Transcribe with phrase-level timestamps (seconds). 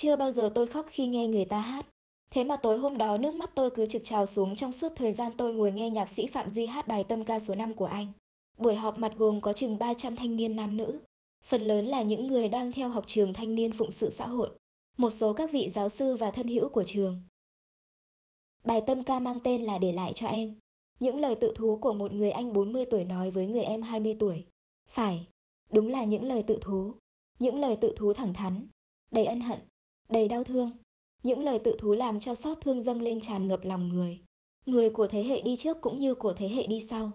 [0.00, 1.86] Chưa bao giờ tôi khóc khi nghe người ta hát.
[2.30, 5.12] Thế mà tối hôm đó nước mắt tôi cứ trực trào xuống trong suốt thời
[5.12, 7.84] gian tôi ngồi nghe nhạc sĩ Phạm Duy hát bài tâm ca số 5 của
[7.86, 8.06] anh.
[8.58, 11.00] Buổi họp mặt gồm có chừng 300 thanh niên nam nữ.
[11.44, 14.50] Phần lớn là những người đang theo học trường thanh niên phụng sự xã hội.
[14.96, 17.22] Một số các vị giáo sư và thân hữu của trường.
[18.64, 20.54] Bài tâm ca mang tên là Để lại cho em.
[21.00, 24.16] Những lời tự thú của một người anh 40 tuổi nói với người em 20
[24.18, 24.44] tuổi.
[24.88, 25.26] Phải,
[25.72, 26.94] đúng là những lời tự thú.
[27.38, 28.66] Những lời tự thú thẳng thắn,
[29.10, 29.58] đầy ân hận,
[30.10, 30.70] đầy đau thương.
[31.22, 34.20] Những lời tự thú làm cho xót thương dâng lên tràn ngập lòng người.
[34.66, 37.10] Người của thế hệ đi trước cũng như của thế hệ đi sau.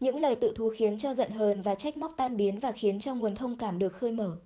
[0.00, 3.00] Những lời tự thú khiến cho giận hờn và trách móc tan biến và khiến
[3.00, 4.40] cho nguồn thông cảm được khơi mở.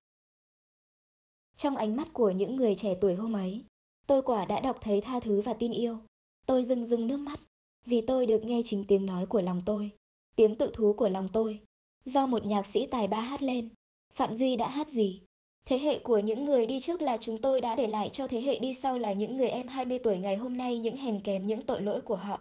[1.56, 3.64] Trong ánh mắt của những người trẻ tuổi hôm ấy,
[4.06, 5.98] tôi quả đã đọc thấy tha thứ và tin yêu.
[6.46, 7.40] Tôi rưng rưng nước mắt,
[7.86, 9.90] vì tôi được nghe chính tiếng nói của lòng tôi,
[10.36, 11.60] tiếng tự thú của lòng tôi,
[12.04, 13.68] do một nhạc sĩ tài ba hát lên.
[14.12, 15.22] Phạm Duy đã hát gì?
[15.64, 18.40] Thế hệ của những người đi trước là chúng tôi đã để lại cho thế
[18.40, 21.46] hệ đi sau là những người em 20 tuổi ngày hôm nay những hèn kém
[21.46, 22.40] những tội lỗi của họ.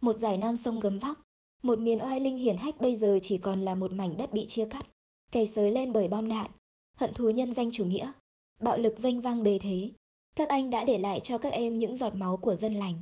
[0.00, 1.18] Một dải non sông gấm vóc,
[1.62, 4.46] một miền oai linh hiển hách bây giờ chỉ còn là một mảnh đất bị
[4.46, 4.86] chia cắt,
[5.32, 6.50] cày xới lên bởi bom đạn,
[6.96, 8.12] hận thù nhân danh chủ nghĩa,
[8.60, 9.90] bạo lực vênh vang bề thế.
[10.36, 12.94] Các anh đã để lại cho các em những giọt máu của dân lành,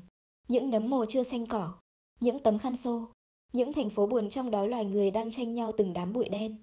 [0.48, 1.74] những nấm mồ chưa xanh cỏ,
[2.20, 3.08] những tấm khăn xô,
[3.52, 6.56] những thành phố buồn trong đó loài người đang tranh nhau từng đám bụi đen.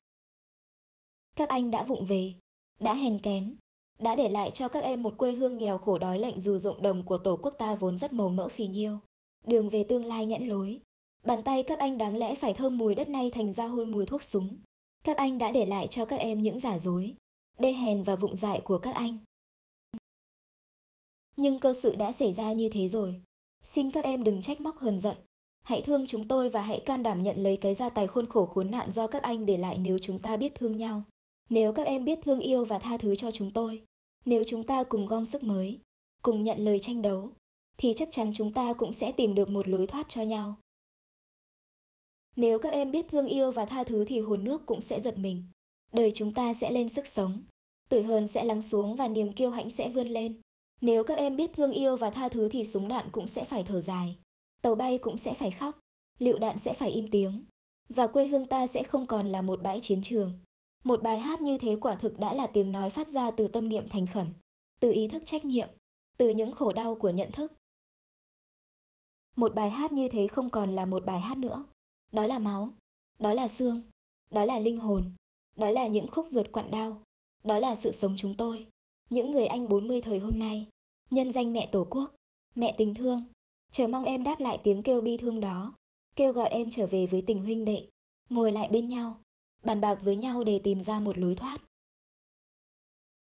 [1.35, 2.33] Các anh đã vụng về,
[2.79, 3.55] đã hèn kém,
[3.99, 6.81] đã để lại cho các em một quê hương nghèo khổ đói lạnh dù ruộng
[6.81, 8.99] đồng của tổ quốc ta vốn rất màu mỡ phì nhiêu.
[9.47, 10.79] Đường về tương lai nhẫn lối.
[11.25, 14.05] Bàn tay các anh đáng lẽ phải thơm mùi đất nay thành ra hôi mùi
[14.05, 14.57] thuốc súng.
[15.03, 17.15] Các anh đã để lại cho các em những giả dối,
[17.59, 19.17] đê hèn và vụng dại của các anh.
[21.37, 23.21] Nhưng cơ sự đã xảy ra như thế rồi.
[23.63, 25.17] Xin các em đừng trách móc hờn giận.
[25.63, 28.45] Hãy thương chúng tôi và hãy can đảm nhận lấy cái gia tài khôn khổ
[28.45, 31.03] khốn nạn do các anh để lại nếu chúng ta biết thương nhau.
[31.49, 33.83] Nếu các em biết thương yêu và tha thứ cho chúng tôi,
[34.25, 35.79] nếu chúng ta cùng gom sức mới,
[36.21, 37.29] cùng nhận lời tranh đấu,
[37.77, 40.55] thì chắc chắn chúng ta cũng sẽ tìm được một lối thoát cho nhau.
[42.35, 45.17] Nếu các em biết thương yêu và tha thứ thì hồn nước cũng sẽ giật
[45.17, 45.43] mình.
[45.91, 47.41] Đời chúng ta sẽ lên sức sống,
[47.89, 50.41] tuổi hờn sẽ lắng xuống và niềm kiêu hãnh sẽ vươn lên.
[50.81, 53.63] Nếu các em biết thương yêu và tha thứ thì súng đạn cũng sẽ phải
[53.63, 54.17] thở dài,
[54.61, 55.79] tàu bay cũng sẽ phải khóc,
[56.19, 57.45] lựu đạn sẽ phải im tiếng,
[57.89, 60.39] và quê hương ta sẽ không còn là một bãi chiến trường.
[60.83, 63.69] Một bài hát như thế quả thực đã là tiếng nói phát ra từ tâm
[63.69, 64.27] niệm thành khẩn,
[64.79, 65.69] từ ý thức trách nhiệm,
[66.17, 67.53] từ những khổ đau của nhận thức.
[69.35, 71.65] Một bài hát như thế không còn là một bài hát nữa.
[72.11, 72.69] Đó là máu,
[73.19, 73.81] đó là xương,
[74.31, 75.11] đó là linh hồn,
[75.55, 77.01] đó là những khúc ruột quặn đau,
[77.43, 78.67] đó là sự sống chúng tôi,
[79.09, 80.67] những người anh 40 thời hôm nay,
[81.09, 82.15] nhân danh mẹ Tổ quốc,
[82.55, 83.23] mẹ tình thương,
[83.71, 85.73] chờ mong em đáp lại tiếng kêu bi thương đó,
[86.15, 87.87] kêu gọi em trở về với tình huynh đệ,
[88.29, 89.17] ngồi lại bên nhau,
[89.63, 91.57] bàn bạc với nhau để tìm ra một lối thoát.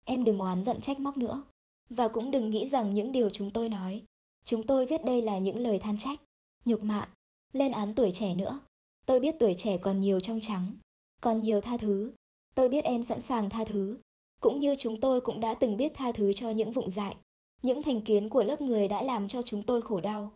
[0.05, 1.44] Em đừng oán giận trách móc nữa,
[1.89, 4.03] và cũng đừng nghĩ rằng những điều chúng tôi nói,
[4.45, 6.19] chúng tôi viết đây là những lời than trách,
[6.66, 7.09] nhục mạ,
[7.53, 8.59] lên án tuổi trẻ nữa.
[9.05, 10.73] Tôi biết tuổi trẻ còn nhiều trong trắng,
[11.21, 12.11] còn nhiều tha thứ.
[12.55, 13.97] Tôi biết em sẵn sàng tha thứ,
[14.41, 17.15] cũng như chúng tôi cũng đã từng biết tha thứ cho những vụng dại,
[17.61, 20.31] những thành kiến của lớp người đã làm cho chúng tôi khổ đau.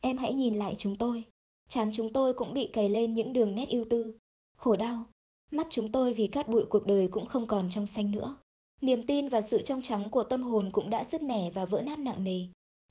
[0.00, 1.24] Em hãy nhìn lại chúng tôi,
[1.68, 4.14] Chán chúng tôi cũng bị cày lên những đường nét ưu tư,
[4.56, 5.04] khổ đau.
[5.50, 8.36] Mắt chúng tôi vì cát bụi cuộc đời cũng không còn trong xanh nữa.
[8.80, 11.82] Niềm tin và sự trong trắng của tâm hồn cũng đã sứt mẻ và vỡ
[11.82, 12.40] nát nặng nề.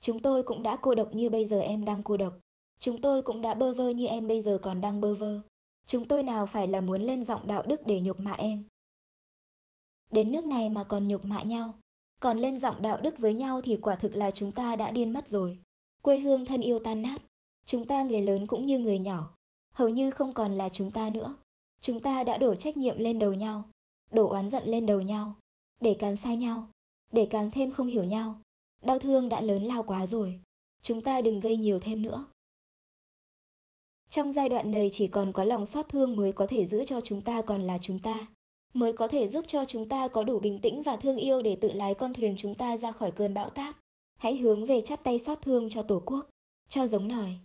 [0.02, 2.34] Chúng tôi cũng đã cô độc như bây giờ em đang cô độc.
[2.80, 5.42] Chúng tôi cũng đã bơ vơ như em bây giờ còn đang bơ vơ.
[5.86, 8.64] Chúng tôi nào phải là muốn lên giọng đạo đức để nhục mạ em.
[10.12, 11.74] Đến nước này mà còn nhục mạ nhau.
[12.20, 15.14] Còn lên giọng đạo đức với nhau thì quả thực là chúng ta đã điên
[15.14, 15.58] mất rồi.
[16.02, 17.22] Quê hương thân yêu tan nát.
[17.68, 19.36] Chúng ta người lớn cũng như người nhỏ,
[19.74, 21.36] hầu như không còn là chúng ta nữa.
[21.82, 23.64] Chúng ta đã đổ trách nhiệm lên đầu nhau,
[24.12, 25.36] đổ oán giận lên đầu nhau,
[25.82, 26.68] để càng sai nhau,
[27.12, 28.42] để càng thêm không hiểu nhau.
[28.82, 30.40] Đau thương đã lớn lao quá rồi,
[30.82, 32.26] chúng ta đừng gây nhiều thêm nữa.
[34.10, 37.02] Trong giai đoạn này chỉ còn có lòng xót thương mới có thể giữ cho
[37.02, 38.28] chúng ta còn là chúng ta,
[38.74, 41.56] mới có thể giúp cho chúng ta có đủ bình tĩnh và thương yêu để
[41.56, 43.76] tự lái con thuyền chúng ta ra khỏi cơn bão táp.
[44.18, 46.30] Hãy hướng về chắp tay xót thương cho Tổ quốc,
[46.70, 47.38] cho giống nòi,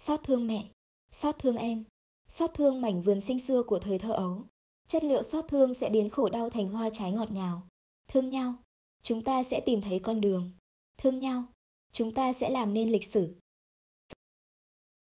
[0.00, 0.68] xót thương mẹ,
[1.12, 1.84] xót thương em,
[2.28, 4.44] xót thương mảnh vườn sinh xưa của thời thơ ấu.
[4.86, 7.62] Chất liệu xót thương sẽ biến khổ đau thành hoa trái ngọt ngào.
[8.08, 8.54] Thương nhau,
[9.02, 10.50] chúng ta sẽ tìm thấy con đường.
[10.98, 11.44] Thương nhau,
[11.92, 13.34] chúng ta sẽ làm nên lịch sử.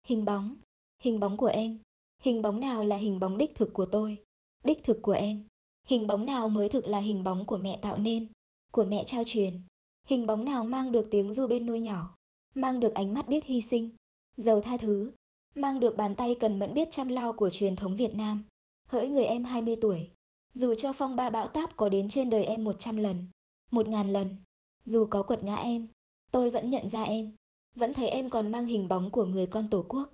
[0.06, 0.56] Hình bóng,
[1.02, 1.78] hình bóng của em.
[2.22, 4.16] Hình bóng nào là hình bóng đích thực của tôi,
[4.64, 5.46] đích thực của em.
[5.86, 8.26] Hình bóng nào mới thực là hình bóng của mẹ tạo nên,
[8.72, 9.60] của mẹ trao truyền.
[10.06, 12.14] Hình bóng nào mang được tiếng ru bên nuôi nhỏ,
[12.54, 13.90] mang được ánh mắt biết hy sinh,
[14.36, 15.12] giàu tha thứ,
[15.54, 18.44] mang được bàn tay cần mẫn biết chăm lo của truyền thống Việt Nam.
[18.88, 20.10] Hỡi người em 20 tuổi,
[20.52, 23.26] Dù cho phong ba bão táp có đến trên đời em một trăm lần,
[23.70, 24.36] một ngàn lần,
[24.84, 25.88] dù có quật ngã em,
[26.30, 27.36] tôi vẫn nhận ra em,
[27.76, 30.12] vẫn thấy em còn mang hình bóng của người con tổ quốc.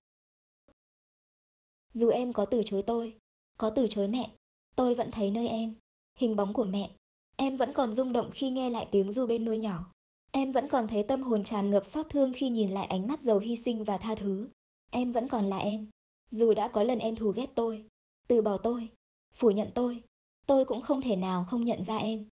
[1.92, 3.16] Dù em có từ chối tôi,
[3.58, 4.30] có từ chối mẹ,
[4.76, 5.74] tôi vẫn thấy nơi em,
[6.18, 6.90] hình bóng của mẹ.
[7.36, 9.92] Em vẫn còn rung động khi nghe lại tiếng ru bên nôi nhỏ.
[10.32, 13.20] Em vẫn còn thấy tâm hồn tràn ngập xót thương khi nhìn lại ánh mắt
[13.20, 14.48] giàu hy sinh và tha thứ.
[14.90, 15.86] Em vẫn còn là em.
[16.30, 17.84] Dù đã có lần em thù ghét tôi,
[18.28, 18.88] từ bỏ tôi,
[19.34, 20.02] phủ nhận tôi,
[20.46, 22.28] tôi cũng không thể nào không nhận ra em.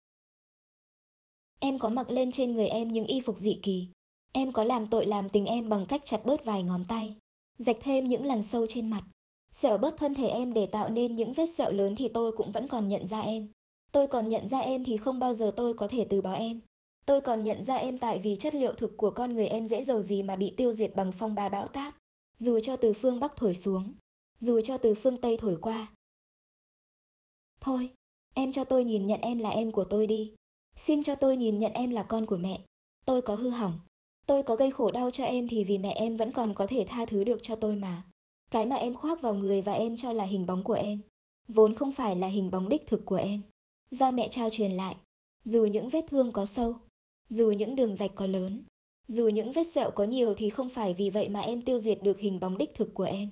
[1.59, 3.87] Em có mặc lên trên người em những y phục dị kỳ.
[4.31, 7.15] Em có làm tội làm tình em bằng cách chặt bớt vài ngón tay,
[7.57, 9.03] rạch thêm những lằn sâu trên mặt,
[9.51, 12.51] sẹo bớt thân thể em để tạo nên những vết sẹo lớn thì tôi cũng
[12.51, 13.47] vẫn còn nhận ra em.
[13.91, 16.59] Tôi còn nhận ra em thì không bao giờ tôi có thể từ bỏ em.
[17.07, 19.83] Tôi còn nhận ra em tại vì chất liệu thực của con người em dễ
[19.83, 21.95] dầu gì mà bị tiêu diệt bằng phong ba bão táp.
[22.37, 23.93] Dù cho từ phương Bắc thổi xuống,
[24.39, 25.87] dù cho từ phương Tây thổi qua.
[27.59, 27.89] Thôi,
[28.33, 30.33] em cho tôi nhìn nhận em là em của tôi đi.
[30.75, 32.61] Xin cho tôi nhìn nhận em là con của mẹ.
[33.05, 33.79] Tôi có hư hỏng.
[34.25, 36.85] Tôi có gây khổ đau cho em thì vì mẹ em vẫn còn có thể
[36.87, 38.03] tha thứ được cho tôi mà.
[38.51, 41.01] Cái mà em khoác vào người và em cho là hình bóng của em.
[41.47, 43.41] Vốn không phải là hình bóng đích thực của em.
[43.91, 44.95] Do mẹ trao truyền lại.
[45.43, 46.75] Dù những vết thương có sâu.
[47.29, 48.63] Dù những đường rạch có lớn.
[49.07, 51.99] Dù những vết sẹo có nhiều thì không phải vì vậy mà em tiêu diệt
[52.03, 53.29] được hình bóng đích thực của em.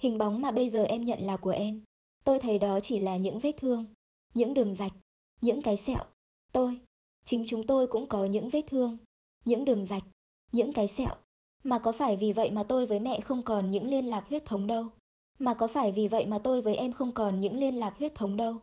[0.00, 1.82] Hình bóng mà bây giờ em nhận là của em.
[2.24, 3.86] Tôi thấy đó chỉ là những vết thương,
[4.34, 4.92] những đường rạch,
[5.40, 6.04] những cái sẹo.
[6.52, 6.80] Tôi,
[7.24, 8.96] chính chúng tôi cũng có những vết thương,
[9.44, 10.04] những đường rạch,
[10.52, 11.14] những cái sẹo.
[11.64, 14.44] Mà có phải vì vậy mà tôi với mẹ không còn những liên lạc huyết
[14.44, 14.86] thống đâu?
[15.38, 18.14] Mà có phải vì vậy mà tôi với em không còn những liên lạc huyết
[18.14, 18.56] thống đâu?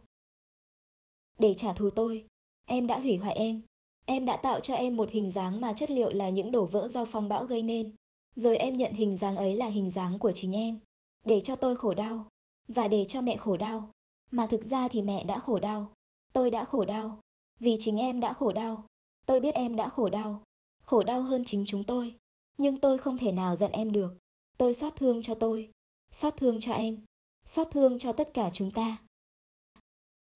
[1.39, 2.25] Để trả thù tôi,
[2.65, 3.61] em đã hủy hoại em.
[4.05, 6.87] Em đã tạo cho em một hình dáng mà chất liệu là những đổ vỡ
[6.87, 7.95] do phong bão gây nên.
[8.35, 10.79] Rồi em nhận hình dáng ấy là hình dáng của chính em.
[11.25, 12.27] Để cho tôi khổ đau.
[12.67, 13.89] Và để cho mẹ khổ đau.
[14.31, 15.91] Mà thực ra thì mẹ đã khổ đau.
[16.33, 17.19] Tôi đã khổ đau.
[17.59, 18.85] Vì chính em đã khổ đau.
[19.25, 20.43] Tôi biết em đã khổ đau.
[20.83, 22.15] Khổ đau hơn chính chúng tôi.
[22.57, 24.17] Nhưng tôi không thể nào giận em được.
[24.57, 25.71] Tôi xót thương cho tôi.
[26.11, 27.05] Xót thương cho em.
[27.45, 28.97] Xót thương cho tất cả chúng ta.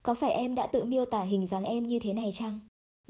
[0.02, 2.58] Có phải em đã tự miêu tả hình dáng em như thế này chăng?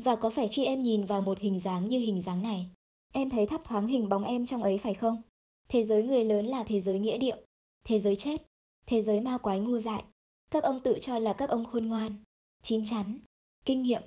[0.05, 2.67] Và có phải khi em nhìn vào một hình dáng như hình dáng này,
[3.13, 5.23] em thấy thấp thoáng hình bóng em trong ấy phải không?
[5.69, 7.37] Thế giới người lớn là thế giới nghĩa điệu,
[7.85, 8.43] thế giới chết,
[8.87, 10.05] thế giới ma quái ngu dại.
[10.51, 12.17] Các ông tự cho là các ông khôn ngoan,
[12.63, 13.19] chín chắn,
[13.65, 14.03] kinh nghiệm.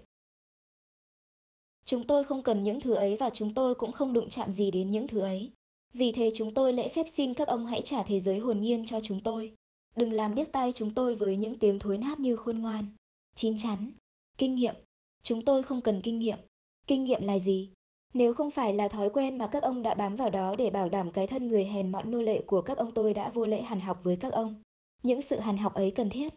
[1.86, 4.72] Chúng tôi không cần những thứ ấy và chúng tôi cũng không đụng chạm gì
[4.72, 5.52] đến những thứ ấy.
[5.94, 8.86] Vì thế chúng tôi lễ phép xin các ông hãy trả thế giới hồn nhiên
[8.86, 9.54] cho chúng tôi.
[9.96, 12.86] Đừng làm điếc tai chúng tôi với những tiếng thối nát như khôn ngoan,
[13.36, 13.92] chín chắn,
[14.38, 14.76] kinh nghiệm.
[15.24, 16.38] Chúng tôi không cần kinh nghiệm.
[16.88, 17.70] Kinh nghiệm là gì?
[18.14, 20.90] Nếu không phải là thói quen mà các ông đã bám vào đó để bảo
[20.90, 23.62] đảm cái thân người hèn mọn nô lệ của các ông tôi đã vô lễ
[23.62, 24.56] hàn học với các ông.
[25.04, 26.34] Những sự hàn học ấy cần thiết.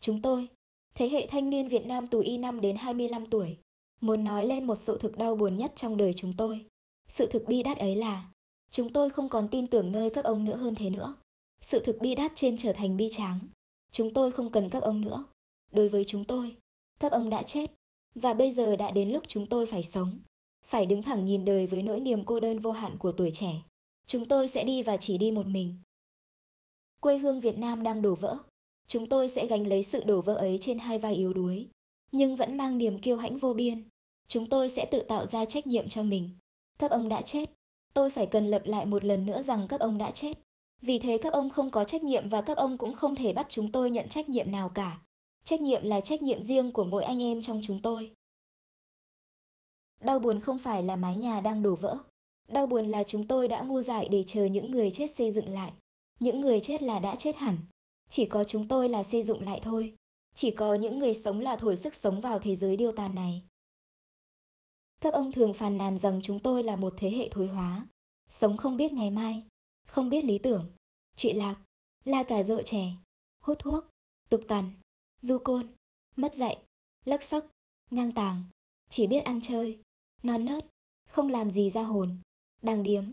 [0.00, 0.48] Chúng tôi,
[0.94, 3.58] thế hệ thanh niên Việt Nam từ y 5 đến 25 tuổi,
[4.00, 6.66] muốn nói lên một sự thực đau buồn nhất trong đời chúng tôi.
[7.08, 8.30] Sự thực bi đát ấy là,
[8.70, 11.14] chúng tôi không còn tin tưởng nơi các ông nữa hơn thế nữa.
[11.60, 13.38] Sự thực bi đát trên trở thành bi tráng.
[13.92, 15.24] Chúng tôi không cần các ông nữa.
[15.72, 16.56] Đối với chúng tôi,
[17.00, 17.70] các ông đã chết,
[18.14, 20.18] và bây giờ đã đến lúc chúng tôi phải sống.
[20.64, 23.52] Phải đứng thẳng nhìn đời với nỗi niềm cô đơn vô hạn của tuổi trẻ.
[24.06, 25.76] Chúng tôi sẽ đi và chỉ đi một mình.
[27.00, 28.36] Quê hương Việt Nam đang đổ vỡ.
[28.86, 31.68] Chúng tôi sẽ gánh lấy sự đổ vỡ ấy trên hai vai yếu đuối,
[32.12, 33.88] nhưng vẫn mang niềm kiêu hãnh vô biên.
[34.28, 36.30] Chúng tôi sẽ tự tạo ra trách nhiệm cho mình.
[36.78, 37.50] Các ông đã chết.
[37.94, 40.32] Tôi phải cần lập lại một lần nữa rằng các ông đã chết.
[40.82, 43.46] Vì thế các ông không có trách nhiệm và các ông cũng không thể bắt
[43.50, 45.00] chúng tôi nhận trách nhiệm nào cả.
[45.48, 48.12] Trách nhiệm là trách nhiệm riêng của mỗi anh em trong chúng tôi.
[50.00, 51.98] Đau buồn không phải là mái nhà đang đổ vỡ.
[52.48, 55.48] Đau buồn là chúng tôi đã ngu dại để chờ những người chết xây dựng
[55.48, 55.72] lại.
[56.20, 57.58] Những người chết là đã chết hẳn.
[58.08, 59.94] Chỉ có chúng tôi là xây dựng lại thôi.
[60.34, 63.42] Chỉ có những người sống là thổi sức sống vào thế giới điêu tàn này.
[65.00, 67.86] Các ông thường phàn nàn rằng chúng tôi là một thế hệ thối hóa.
[68.28, 69.42] Sống không biết ngày mai,
[69.86, 70.72] không biết lý tưởng,
[71.16, 71.56] trụy lạc,
[72.04, 72.92] la cà rợ trẻ,
[73.44, 73.84] hút thuốc,
[74.28, 74.72] tục tằn,
[75.20, 75.66] du côn,
[76.16, 76.58] mất dạy,
[77.04, 77.44] lắc sắc,
[77.90, 78.44] ngang tàng,
[78.88, 79.78] chỉ biết ăn chơi,
[80.22, 80.66] non nớt,
[81.08, 82.18] không làm gì ra hồn,
[82.62, 83.04] đàng điếm,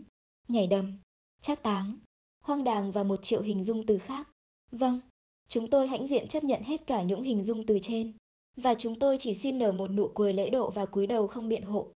[0.48, 0.98] nhảy đầm,
[1.42, 1.98] chắc táng,
[2.44, 4.30] hoang đàng và một triệu hình dung từ khác.
[4.72, 5.00] Vâng,
[5.48, 8.14] chúng tôi hãnh diện chấp nhận hết cả những hình dung từ trên,
[8.56, 11.50] và chúng tôi chỉ xin nở một nụ cười lễ độ và cúi đầu không
[11.50, 11.92] biện hộ.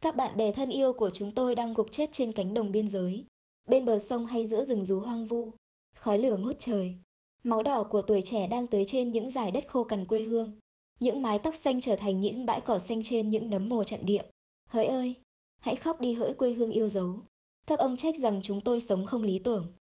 [0.00, 2.88] Các bạn bè thân yêu của chúng tôi đang gục chết trên cánh đồng biên
[2.88, 3.24] giới,
[3.68, 5.52] bên bờ sông hay giữa rừng rú hoang vu,
[5.94, 6.96] khói lửa ngút trời.
[7.44, 10.52] Máu đỏ của tuổi trẻ đang tới trên những dải đất khô cằn quê hương.
[11.00, 14.06] Những mái tóc xanh trở thành những bãi cỏ xanh trên những nấm mồ trận
[14.06, 14.22] địa.
[14.68, 15.14] Hỡi ơi,
[15.60, 17.20] hãy khóc đi hỡi quê hương yêu dấu.
[17.66, 19.72] Các ông trách rằng chúng tôi sống không lý tưởng.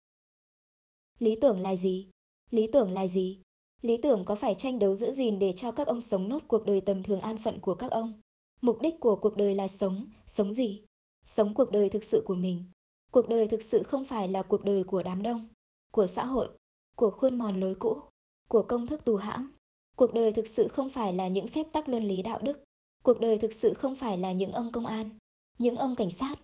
[1.19, 2.09] Lý tưởng là gì?
[2.51, 3.41] Lý tưởng là gì?
[3.83, 6.67] Lý tưởng có phải tranh đấu giữ gìn để cho các ông sống nốt cuộc
[6.67, 8.21] đời tầm thường an phận của các ông?
[8.61, 10.83] Mục đích của cuộc đời là sống, sống gì?
[11.25, 12.65] Sống cuộc đời thực sự của mình.
[13.13, 15.49] Cuộc đời thực sự không phải là cuộc đời của đám đông,
[15.93, 16.49] của xã hội,
[16.97, 18.01] của khuôn mòn lối cũ,
[18.49, 19.53] của công thức tù hãm.
[19.97, 22.65] Cuộc đời thực sự không phải là những phép tắc luân lý đạo đức.
[23.05, 25.11] Cuộc đời thực sự không phải là những ông công an,
[25.59, 26.35] những ông cảnh sát,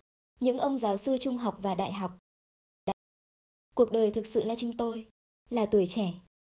[0.40, 2.18] những ông giáo sư trung học và đại học.
[3.74, 5.06] Cuộc đời thực sự là chúng tôi,
[5.50, 6.12] là tuổi trẻ.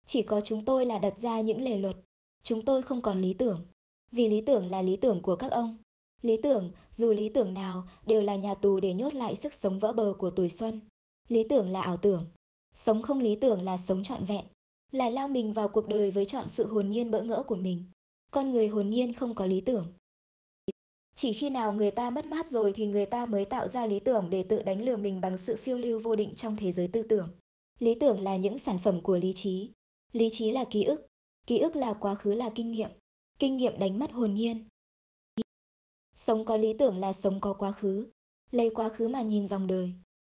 [0.05, 1.95] Chỉ có chúng tôi là đặt ra những lề luật.
[2.43, 3.65] Chúng tôi không còn lý tưởng.
[4.11, 5.77] Vì lý tưởng là lý tưởng của các ông.
[6.21, 9.79] Lý tưởng, dù lý tưởng nào, đều là nhà tù để nhốt lại sức sống
[9.79, 10.81] vỡ bờ của tuổi xuân.
[11.27, 12.25] Lý tưởng là ảo tưởng.
[12.73, 14.45] Sống không lý tưởng là sống trọn vẹn.
[14.91, 17.83] Là lao mình vào cuộc đời với chọn sự hồn nhiên bỡ ngỡ của mình.
[18.31, 19.93] Con người hồn nhiên không có lý tưởng.
[21.15, 23.99] Chỉ khi nào người ta mất mát rồi thì người ta mới tạo ra lý
[23.99, 26.87] tưởng để tự đánh lừa mình bằng sự phiêu lưu vô định trong thế giới
[26.87, 27.29] tư tưởng.
[27.79, 29.69] Lý tưởng là những sản phẩm của lý trí.
[30.11, 31.07] Lý trí là ký ức.
[31.47, 32.89] Ký ức là quá khứ là kinh nghiệm.
[33.39, 34.67] Kinh nghiệm đánh mất hồn nhiên.
[36.15, 38.07] Sống có lý tưởng là sống có quá khứ.
[38.51, 39.93] Lấy quá khứ mà nhìn dòng đời.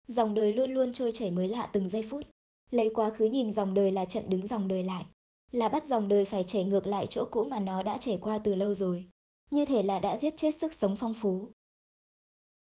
[0.09, 2.27] Dòng đời luôn luôn trôi chảy mới lạ từng giây phút.
[2.71, 5.05] Lấy quá khứ nhìn dòng đời là trận đứng dòng đời lại.
[5.53, 8.38] Là bắt dòng đời phải chảy ngược lại chỗ cũ mà nó đã chảy qua
[8.38, 9.07] từ lâu rồi.
[9.50, 11.49] Như thể là đã giết chết sức sống phong phú.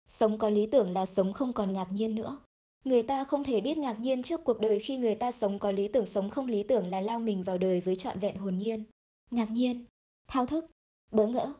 [0.07, 2.39] Sống có lý tưởng là sống không còn ngạc nhiên nữa.
[2.85, 5.71] Người ta không thể biết ngạc nhiên trước cuộc đời khi người ta sống có
[5.71, 8.59] lý tưởng sống không lý tưởng là lao mình vào đời với trọn vẹn hồn
[8.59, 8.85] nhiên.
[9.31, 9.85] Ngạc nhiên,
[10.29, 10.67] thao thức,
[11.13, 11.53] bỡ ngỡ,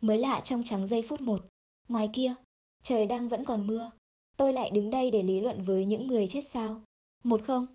[0.00, 1.46] mới lạ trong trắng giây phút một.
[1.88, 2.34] Ngoài kia,
[2.82, 3.90] trời đang vẫn còn mưa.
[4.36, 6.82] Tôi lại đứng đây để lý luận với những người chết sao.
[7.24, 7.66] Một không?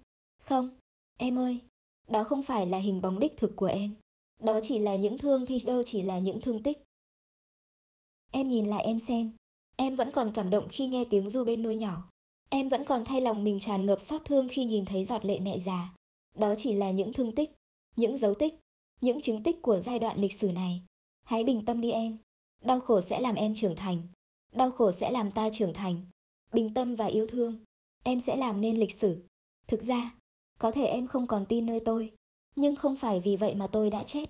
[0.44, 0.70] Không,
[1.18, 1.60] em ơi,
[2.08, 3.96] đó không phải là hình bóng đích thực của em.
[4.40, 6.78] Đó chỉ là những thương thì đâu chỉ là những thương tích.
[8.32, 9.32] Em nhìn lại em xem,
[9.76, 12.10] em vẫn còn cảm động khi nghe tiếng du bên nuôi nhỏ.
[12.50, 15.40] Em vẫn còn thay lòng mình tràn ngập xót thương khi nhìn thấy giọt lệ
[15.40, 15.94] mẹ già.
[16.38, 17.52] Đó chỉ là những thương tích,
[17.96, 18.54] những dấu tích,
[19.02, 20.82] những chứng tích của giai đoạn lịch sử này.
[21.26, 22.18] Hãy bình tâm đi em.
[22.64, 24.02] Đau khổ sẽ làm em trưởng thành.
[24.54, 26.06] Đau khổ sẽ làm ta trưởng thành.
[26.54, 27.58] Bình tâm và yêu thương.
[28.04, 29.24] Em sẽ làm nên lịch sử.
[29.68, 30.16] Thực ra,
[30.60, 32.12] có thể em không còn tin nơi tôi,
[32.56, 34.26] nhưng không phải vì vậy mà tôi đã chết.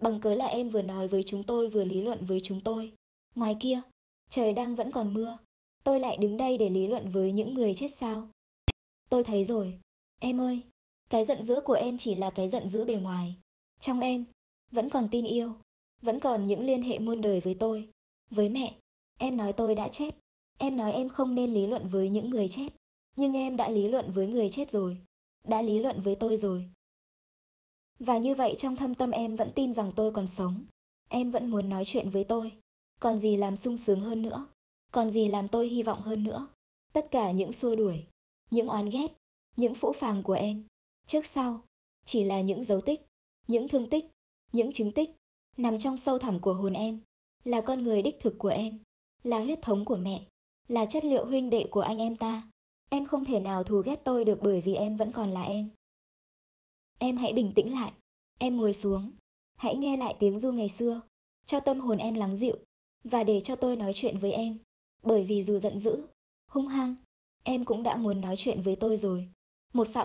[0.00, 2.92] Bằng cớ là em vừa nói với chúng tôi vừa lý luận với chúng tôi.
[3.34, 3.80] Ngoài kia,
[4.28, 5.38] trời đang vẫn còn mưa.
[5.84, 8.28] Tôi lại đứng đây để lý luận với những người chết sao.
[9.08, 9.80] Tôi thấy rồi.
[10.20, 10.60] Em ơi,
[11.10, 13.36] cái giận dữ của em chỉ là cái giận dữ bề ngoài.
[13.80, 14.24] Trong em,
[14.70, 15.52] vẫn còn tin yêu.
[16.02, 17.88] Vẫn còn những liên hệ muôn đời với tôi.
[18.30, 18.74] Với mẹ,
[19.18, 20.14] em nói tôi đã chết.
[20.58, 22.68] Em nói em không nên lý luận với những người chết.
[23.16, 24.98] Nhưng em đã lý luận với người chết rồi.
[25.44, 26.70] Đã lý luận với tôi rồi.
[27.98, 30.64] Và như vậy trong thâm tâm em vẫn tin rằng tôi còn sống.
[31.08, 32.52] Em vẫn muốn nói chuyện với tôi.
[33.00, 34.46] Còn gì làm sung sướng hơn nữa?
[34.92, 36.48] Còn gì làm tôi hy vọng hơn nữa?
[36.92, 38.06] Tất cả những xua đuổi,
[38.50, 39.08] những oán ghét,
[39.56, 40.66] những phũ phàng của em,
[41.06, 41.60] trước sau,
[42.04, 43.00] chỉ là những dấu tích,
[43.48, 44.04] những thương tích,
[44.52, 45.10] những chứng tích,
[45.56, 47.00] nằm trong sâu thẳm của hồn em,
[47.44, 48.78] là con người đích thực của em,
[49.26, 50.24] là huyết thống của mẹ,
[50.68, 52.42] là chất liệu huynh đệ của anh em ta.
[52.90, 55.70] Em không thể nào thù ghét tôi được bởi vì em vẫn còn là em.
[56.98, 57.92] Em hãy bình tĩnh lại,
[58.38, 59.10] em ngồi xuống,
[59.56, 61.00] hãy nghe lại tiếng ru ngày xưa,
[61.46, 62.56] cho tâm hồn em lắng dịu,
[63.04, 64.58] và để cho tôi nói chuyện với em.
[65.02, 66.06] Bởi vì dù giận dữ,
[66.50, 66.94] hung hăng,
[67.42, 69.28] em cũng đã muốn nói chuyện với tôi rồi.
[69.72, 70.04] Một phạm